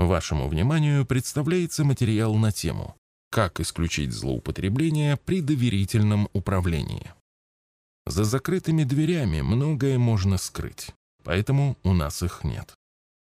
[0.00, 2.96] Вашему вниманию представляется материал на тему
[3.30, 7.12] «Как исключить злоупотребление при доверительном управлении».
[8.06, 12.72] За закрытыми дверями многое можно скрыть, поэтому у нас их нет.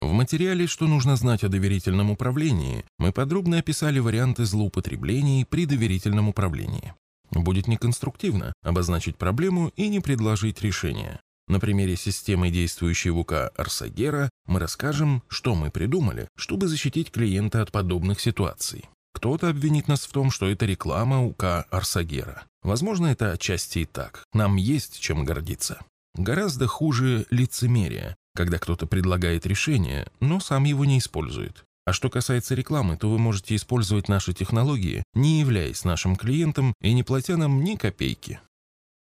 [0.01, 6.27] В материале «Что нужно знать о доверительном управлении» мы подробно описали варианты злоупотреблений при доверительном
[6.27, 6.93] управлении.
[7.31, 11.21] Будет неконструктивно обозначить проблему и не предложить решение.
[11.47, 17.61] На примере системы, действующей в УК Арсагера, мы расскажем, что мы придумали, чтобы защитить клиента
[17.61, 18.85] от подобных ситуаций.
[19.13, 22.43] Кто-то обвинит нас в том, что это реклама УК Арсагера.
[22.63, 24.23] Возможно, это отчасти и так.
[24.33, 25.79] Нам есть чем гордиться.
[26.15, 31.63] Гораздо хуже лицемерие, когда кто-то предлагает решение, но сам его не использует.
[31.85, 36.93] А что касается рекламы, то вы можете использовать наши технологии, не являясь нашим клиентом и
[36.93, 38.39] не платя нам ни копейки.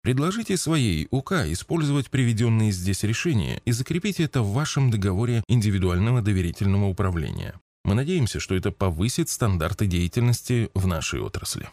[0.07, 6.87] Предложите своей УК использовать приведенные здесь решения и закрепите это в вашем договоре индивидуального доверительного
[6.87, 7.59] управления.
[7.85, 11.69] Мы надеемся, что это повысит стандарты деятельности в нашей отрасли.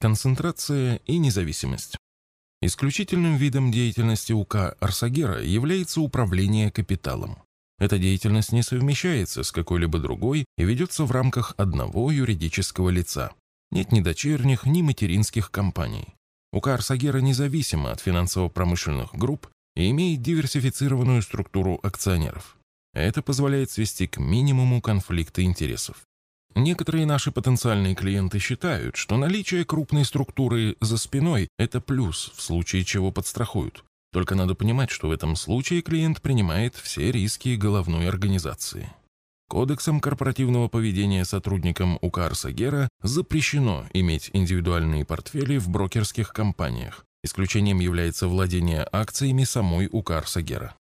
[0.00, 1.98] Концентрация и независимость.
[2.62, 7.42] Исключительным видом деятельности УК Арсагера является управление капиталом.
[7.78, 13.32] Эта деятельность не совмещается с какой-либо другой и ведется в рамках одного юридического лица.
[13.70, 16.14] Нет ни дочерних, ни материнских компаний.
[16.52, 22.56] УК Арсагера независима от финансово-промышленных групп и имеет диверсифицированную структуру акционеров.
[22.92, 25.96] Это позволяет свести к минимуму конфликты интересов.
[26.56, 32.84] Некоторые наши потенциальные клиенты считают, что наличие крупной структуры за спиной– это плюс, в случае
[32.84, 33.84] чего подстрахуют.
[34.12, 38.90] Только надо понимать, что в этом случае клиент принимает все риски головной организации.
[39.50, 47.04] Кодексом корпоративного поведения сотрудникам УК Арсагера запрещено иметь индивидуальные портфели в брокерских компаниях.
[47.24, 50.76] Исключением является владение акциями самой УК Арсагера.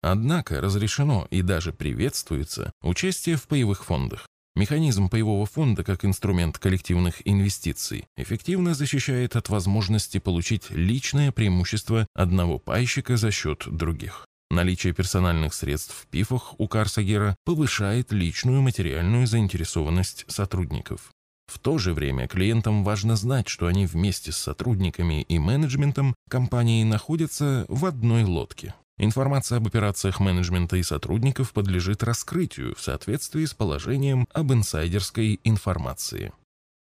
[0.00, 4.26] Однако разрешено и даже приветствуется участие в паевых фондах.
[4.54, 12.58] Механизм паевого фонда как инструмент коллективных инвестиций эффективно защищает от возможности получить личное преимущество одного
[12.58, 14.24] пайщика за счет других.
[14.50, 21.10] Наличие персональных средств в ПИФах у Карсагера повышает личную материальную заинтересованность сотрудников.
[21.46, 26.84] В то же время клиентам важно знать, что они вместе с сотрудниками и менеджментом компании
[26.84, 28.74] находятся в одной лодке.
[28.98, 36.32] Информация об операциях менеджмента и сотрудников подлежит раскрытию в соответствии с положением об инсайдерской информации.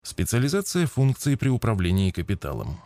[0.03, 2.81] Специализация функций при управлении капиталом.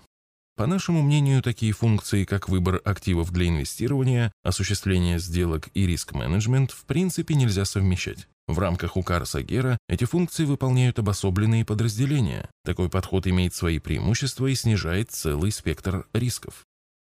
[0.56, 6.84] По нашему мнению, такие функции, как выбор активов для инвестирования, осуществление сделок и риск-менеджмент, в
[6.84, 8.28] принципе нельзя совмещать.
[8.46, 12.48] В рамках УКАР Сагера эти функции выполняют обособленные подразделения.
[12.64, 16.64] Такой подход имеет свои преимущества и снижает целый спектр рисков.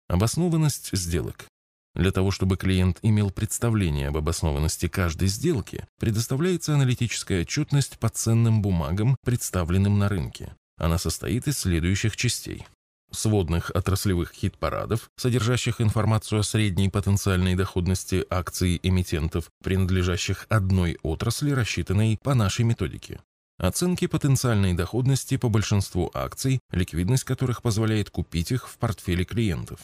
[0.08, 1.46] Обоснованность сделок.
[1.94, 8.60] Для того, чтобы клиент имел представление об обоснованности каждой сделки, предоставляется аналитическая отчетность по ценным
[8.60, 10.54] бумагам, представленным на рынке.
[10.78, 12.66] Она состоит из следующих частей.
[13.10, 22.18] Сводных отраслевых хит-парадов, содержащих информацию о средней потенциальной доходности акций эмитентов, принадлежащих одной отрасли, рассчитанной
[22.22, 23.20] по нашей методике.
[23.58, 29.80] Оценки потенциальной доходности по большинству акций, ликвидность которых позволяет купить их в портфеле клиентов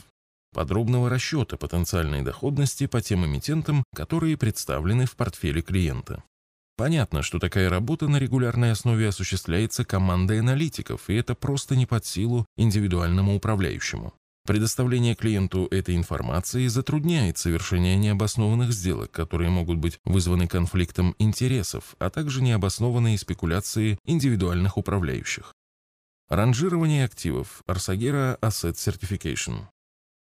[0.53, 6.23] подробного расчета потенциальной доходности по тем эмитентам, которые представлены в портфеле клиента.
[6.83, 12.05] Понятно, что такая работа на регулярной основе осуществляется командой аналитиков, и это просто не под
[12.05, 14.13] силу индивидуальному управляющему.
[14.49, 22.11] Предоставление клиенту этой информации затрудняет совершение необоснованных сделок, которые могут быть вызваны конфликтом интересов, а
[22.11, 25.55] также необоснованные спекуляции индивидуальных управляющих.
[26.29, 29.67] Ранжирование активов Арсагера Asset Certification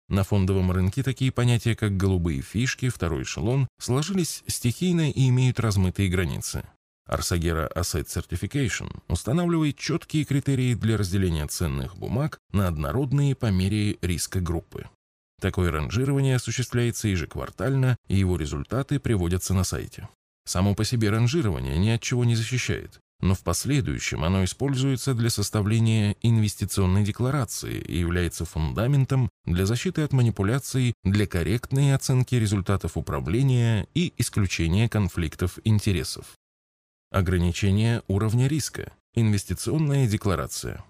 [0.09, 6.09] на фондовом рынке такие понятия, как голубые фишки, второй эшелон, сложились стихийно и имеют размытые
[6.09, 6.65] границы.
[7.07, 14.41] Арсагера Asset Certification устанавливает четкие критерии для разделения ценных бумаг на однородные по мере риска
[14.41, 14.89] группы.
[15.41, 20.09] Такое ранжирование осуществляется ежеквартально, и его результаты приводятся на сайте.
[20.47, 25.31] Само по себе ранжирование ни от чего не защищает но в последующем оно используется для
[25.31, 33.87] составления инвестиционной декларации и является фундаментом для защиты от манипуляций, для корректной оценки результатов управления
[33.95, 36.27] и исключения конфликтов интересов.
[37.11, 38.93] Ограничение уровня риска.
[39.15, 40.85] Инвестиционная декларация.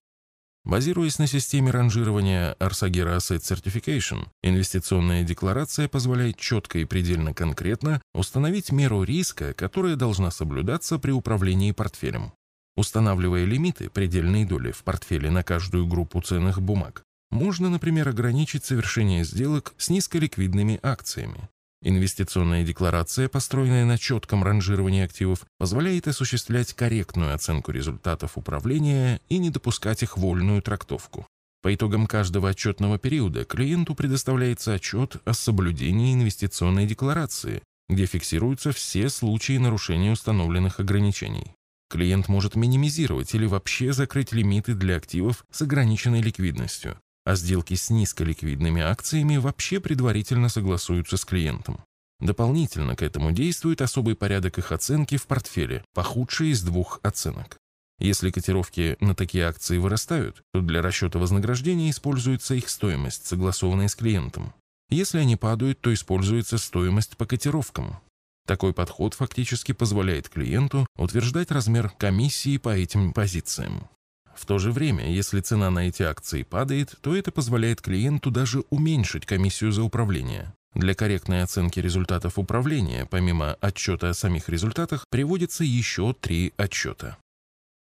[0.66, 8.72] Базируясь на системе ранжирования Arsager Asset Certification, инвестиционная декларация позволяет четко и предельно конкретно установить
[8.72, 12.32] меру риска, которая должна соблюдаться при управлении портфелем.
[12.76, 19.22] Устанавливая лимиты, предельные доли в портфеле на каждую группу ценных бумаг, можно, например, ограничить совершение
[19.22, 21.48] сделок с низколиквидными акциями.
[21.82, 29.50] Инвестиционная декларация, построенная на четком ранжировании активов, позволяет осуществлять корректную оценку результатов управления и не
[29.50, 31.26] допускать их вольную трактовку.
[31.62, 39.08] По итогам каждого отчетного периода клиенту предоставляется отчет о соблюдении инвестиционной декларации, где фиксируются все
[39.08, 41.52] случаи нарушения установленных ограничений.
[41.88, 47.90] Клиент может минимизировать или вообще закрыть лимиты для активов с ограниченной ликвидностью, а сделки с
[47.90, 51.80] низколиквидными акциями вообще предварительно согласуются с клиентом.
[52.20, 57.58] Дополнительно к этому действует особый порядок их оценки в портфеле по худшей из двух оценок.
[57.98, 63.96] Если котировки на такие акции вырастают, то для расчета вознаграждения используется их стоимость, согласованная с
[63.96, 64.54] клиентом.
[64.88, 67.98] Если они падают, то используется стоимость по котировкам.
[68.46, 73.88] Такой подход фактически позволяет клиенту утверждать размер комиссии по этим позициям.
[74.36, 78.64] В то же время, если цена на эти акции падает, то это позволяет клиенту даже
[78.70, 80.52] уменьшить комиссию за управление.
[80.74, 87.16] Для корректной оценки результатов управления, помимо отчета о самих результатах, приводится еще три отчета.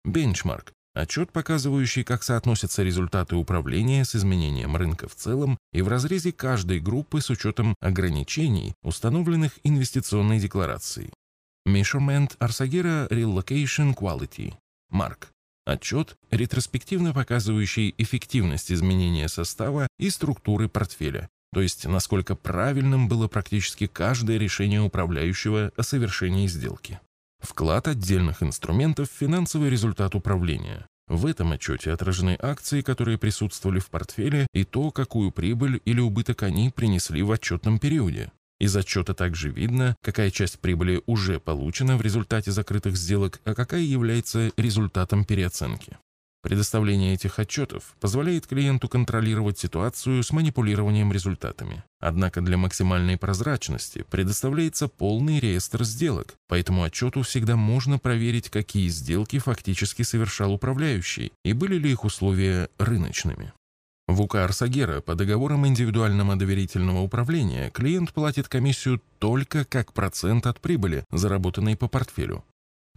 [0.04, 6.32] Бенчмарк Отчет, показывающий, как соотносятся результаты управления с изменением рынка в целом и в разрезе
[6.32, 11.12] каждой группы с учетом ограничений, установленных инвестиционной декларацией.
[11.68, 14.56] Measurement Arsagira Relocation Quality.
[14.90, 15.30] Марк.
[15.70, 23.86] Отчет, ретроспективно показывающий эффективность изменения состава и структуры портфеля, то есть насколько правильным было практически
[23.86, 27.00] каждое решение управляющего о совершении сделки.
[27.40, 30.88] Вклад отдельных инструментов в финансовый результат управления.
[31.08, 36.42] В этом отчете отражены акции, которые присутствовали в портфеле, и то, какую прибыль или убыток
[36.42, 38.32] они принесли в отчетном периоде.
[38.60, 43.82] Из отчета также видно, какая часть прибыли уже получена в результате закрытых сделок, а какая
[43.82, 45.98] является результатом переоценки.
[46.42, 51.84] Предоставление этих отчетов позволяет клиенту контролировать ситуацию с манипулированием результатами.
[52.00, 58.88] Однако для максимальной прозрачности предоставляется полный реестр сделок, по этому отчету всегда можно проверить, какие
[58.88, 63.52] сделки фактически совершал управляющий и были ли их условия рыночными.
[64.10, 70.60] В УК Арсагера по договорам индивидуального доверительного управления клиент платит комиссию только как процент от
[70.60, 72.44] прибыли, заработанной по портфелю,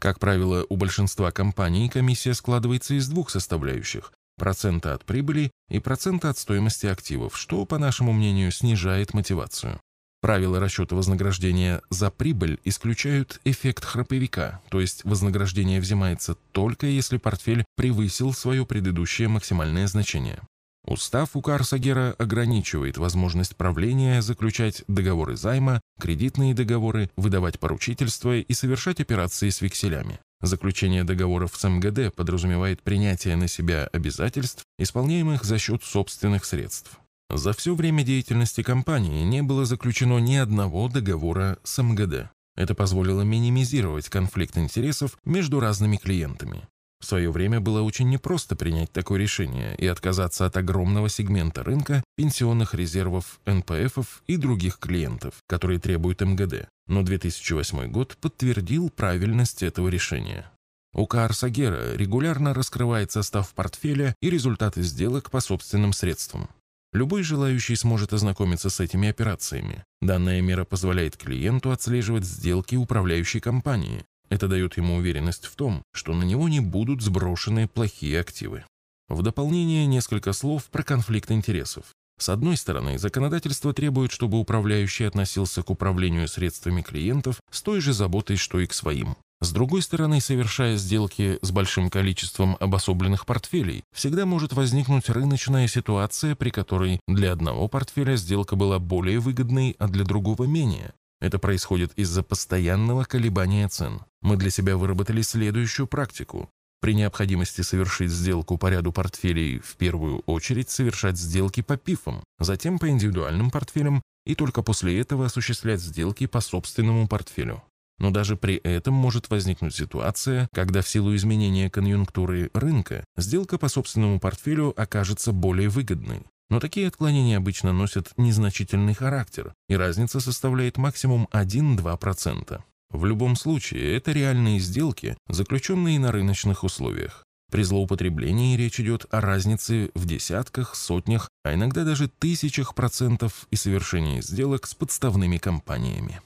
[0.03, 6.31] как правило, у большинства компаний комиссия складывается из двух составляющих– процента от прибыли и процента
[6.31, 9.79] от стоимости активов, что, по нашему мнению, снижает мотивацию.
[10.21, 17.65] Правила расчета вознаграждения за прибыль исключают эффект храповика, то есть вознаграждение взимается только если портфель
[17.77, 20.41] превысил свое предыдущее максимальное значение.
[20.85, 29.01] Устав УК Арсагера ограничивает возможность правления заключать договоры займа, кредитные договоры, выдавать поручительства и совершать
[29.01, 30.19] операции с векселями.
[30.41, 36.99] Заключение договоров с МГД подразумевает принятие на себя обязательств, исполняемых за счет собственных средств.
[37.31, 42.29] За все время деятельности компании не было заключено ни одного договора с МГД.
[42.57, 46.67] Это позволило минимизировать конфликт интересов между разными клиентами.
[47.03, 52.05] В свое время было очень непросто принять такое решение и отказаться от огромного сегмента рынка
[52.17, 56.69] пенсионных резервов НПФов и других клиентов, которые требуют МГД.
[56.87, 60.49] Но 2008 год подтвердил правильность этого решения.
[60.95, 66.51] УК Арсагера регулярно раскрывает состав портфеля и результаты сделок по собственным средствам.
[66.93, 69.83] Любой желающий сможет ознакомиться с этими операциями.
[70.01, 76.15] Данная мера позволяет клиенту отслеживать сделки управляющей компании, это дает ему уверенность в том, что
[76.15, 78.65] на него не будут сброшены плохие активы.
[79.11, 81.85] В дополнение несколько слов про конфликт интересов.
[82.19, 87.93] С одной стороны, законодательство требует, чтобы управляющий относился к управлению средствами клиентов с той же
[87.93, 89.17] заботой, что и к своим.
[89.43, 96.37] С другой стороны, совершая сделки с большим количеством обособленных портфелей, всегда может возникнуть рыночная ситуация,
[96.37, 100.95] при которой для одного портфеля сделка была более выгодной, а для другого менее.
[101.23, 104.01] Это происходит из-за постоянного колебания цен.
[104.23, 106.51] Мы для себя выработали следующую практику.
[106.81, 112.81] При необходимости совершить сделку по ряду портфелей в первую очередь совершать сделки по пифам, затем
[112.81, 117.63] по индивидуальным портфелям и только после этого осуществлять сделки по собственному портфелю.
[118.01, 123.69] Но даже при этом может возникнуть ситуация, когда в силу изменения конъюнктуры рынка сделка по
[123.69, 126.25] собственному портфелю окажется более выгодной.
[126.53, 132.61] Но такие отклонения обычно носят незначительный характер, и разница составляет максимум 1-2%.
[132.91, 137.25] В любом случае, это реальные сделки, заключенные на рыночных условиях.
[137.51, 143.57] При злоупотреблении речь идет о разнице в десятках, сотнях, а иногда даже тысячах процентов и
[143.57, 146.21] совершении сделок с подставными компаниями.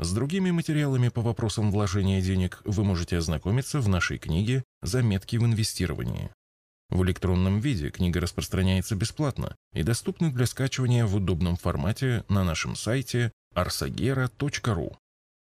[0.00, 5.44] С другими материалами по вопросам вложения денег вы можете ознакомиться в нашей книге «Заметки в
[5.44, 6.30] инвестировании».
[6.90, 12.76] В электронном виде книга распространяется бесплатно и доступна для скачивания в удобном формате на нашем
[12.76, 14.96] сайте arsagera.ru.